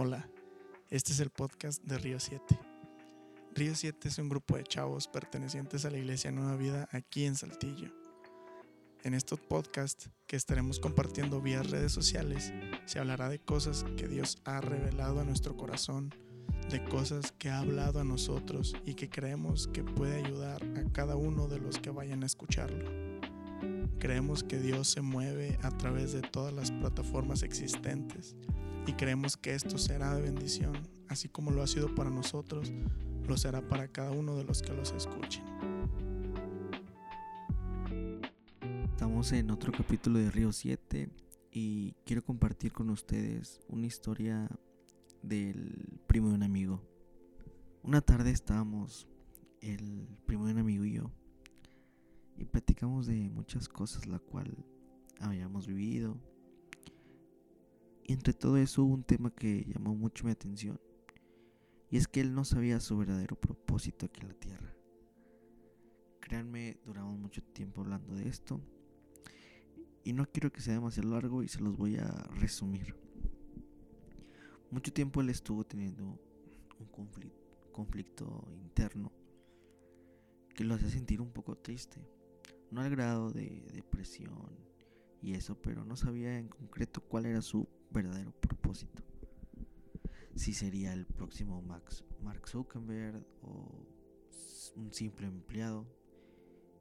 [0.00, 0.30] Hola,
[0.90, 2.56] este es el podcast de Río 7.
[3.52, 7.34] Río 7 es un grupo de chavos pertenecientes a la Iglesia Nueva Vida aquí en
[7.34, 7.92] Saltillo.
[9.02, 12.52] En estos podcasts que estaremos compartiendo vía redes sociales,
[12.84, 16.14] se hablará de cosas que Dios ha revelado a nuestro corazón,
[16.70, 21.16] de cosas que ha hablado a nosotros y que creemos que puede ayudar a cada
[21.16, 23.07] uno de los que vayan a escucharlo.
[23.98, 28.36] Creemos que Dios se mueve a través de todas las plataformas existentes
[28.86, 30.74] y creemos que esto será de bendición,
[31.08, 32.72] así como lo ha sido para nosotros,
[33.26, 35.44] lo será para cada uno de los que los escuchen.
[38.84, 41.10] Estamos en otro capítulo de Río 7
[41.52, 44.48] y quiero compartir con ustedes una historia
[45.22, 46.82] del primo de un amigo.
[47.82, 49.06] Una tarde estábamos
[49.60, 51.10] el primo de un amigo y yo
[52.38, 54.56] y platicamos de muchas cosas la cual
[55.18, 56.16] habíamos vivido.
[58.04, 60.80] Y entre todo eso hubo un tema que llamó mucho mi atención.
[61.90, 64.74] Y es que él no sabía su verdadero propósito aquí en la tierra.
[66.20, 68.60] Créanme, duramos mucho tiempo hablando de esto.
[70.04, 72.94] Y no quiero que sea demasiado largo y se los voy a resumir.
[74.70, 76.04] Mucho tiempo él estuvo teniendo
[76.78, 77.36] un conflicto,
[77.72, 79.10] conflicto interno
[80.54, 82.17] que lo hacía sentir un poco triste
[82.70, 84.68] no al grado de depresión
[85.20, 89.02] y eso, pero no sabía en concreto cuál era su verdadero propósito.
[90.34, 93.86] Si sería el próximo Max, Mark Zuckerberg o
[94.76, 95.86] un simple empleado.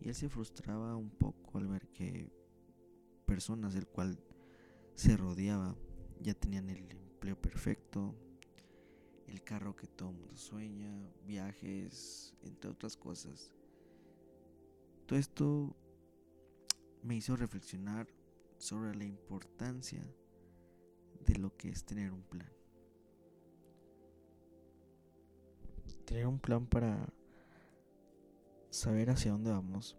[0.00, 2.32] Y él se frustraba un poco al ver que
[3.26, 4.18] personas del cual
[4.94, 5.76] se rodeaba
[6.20, 8.14] ya tenían el empleo perfecto,
[9.26, 13.52] el carro que todo mundo sueña, viajes, entre otras cosas.
[15.10, 15.76] Todo esto
[17.02, 18.06] me hizo reflexionar
[18.58, 20.06] sobre la importancia
[21.26, 22.48] de lo que es tener un plan.
[26.04, 27.12] Tener un plan para
[28.70, 29.98] saber hacia dónde vamos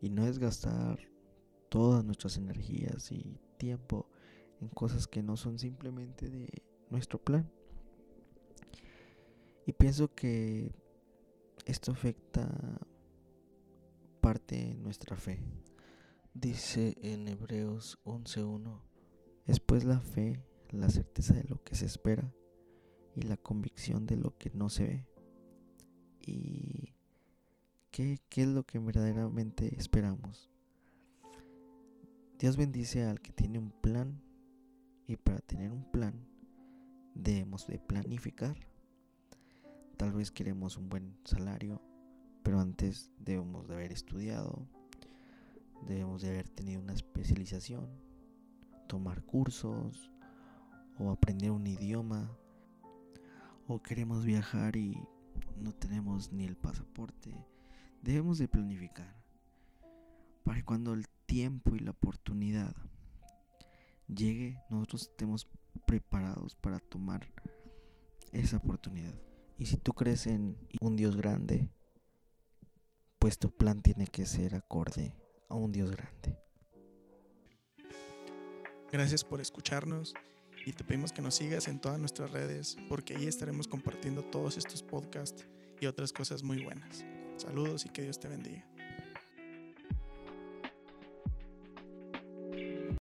[0.00, 0.98] y no desgastar
[1.68, 4.10] todas nuestras energías y tiempo
[4.60, 6.48] en cosas que no son simplemente de
[6.90, 7.48] nuestro plan.
[9.66, 10.74] Y pienso que
[11.64, 12.80] esto afecta
[14.26, 15.38] parte nuestra fe.
[16.34, 18.80] Dice en Hebreos 11.1,
[19.44, 22.34] es pues la fe, la certeza de lo que se espera
[23.14, 25.06] y la convicción de lo que no se ve.
[26.20, 26.92] ¿Y
[27.92, 30.50] qué, qué es lo que verdaderamente esperamos?
[32.36, 34.20] Dios bendice al que tiene un plan
[35.06, 36.26] y para tener un plan
[37.14, 38.56] debemos de planificar.
[39.96, 41.80] Tal vez queremos un buen salario,
[42.46, 44.68] pero antes debemos de haber estudiado,
[45.88, 47.88] debemos de haber tenido una especialización,
[48.86, 50.12] tomar cursos
[50.96, 52.30] o aprender un idioma,
[53.66, 54.96] o queremos viajar y
[55.56, 57.34] no tenemos ni el pasaporte,
[58.00, 59.12] debemos de planificar
[60.44, 62.76] para que cuando el tiempo y la oportunidad
[64.06, 65.48] llegue, nosotros estemos
[65.84, 67.26] preparados para tomar
[68.30, 69.16] esa oportunidad.
[69.58, 71.72] Y si tú crees en un Dios grande,
[73.26, 75.12] pues tu plan tiene que ser acorde
[75.48, 76.38] a un Dios grande.
[78.92, 80.14] Gracias por escucharnos
[80.64, 84.56] y te pedimos que nos sigas en todas nuestras redes porque ahí estaremos compartiendo todos
[84.56, 85.44] estos podcasts
[85.80, 87.04] y otras cosas muy buenas.
[87.36, 88.64] Saludos y que Dios te bendiga.